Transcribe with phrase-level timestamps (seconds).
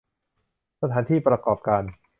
[0.81, 1.83] สถานที่ประกอบการ